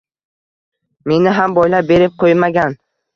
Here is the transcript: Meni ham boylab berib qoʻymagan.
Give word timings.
Meni 1.11 1.33
ham 1.39 1.53
boylab 1.57 1.91
berib 1.91 2.17
qoʻymagan. 2.25 2.75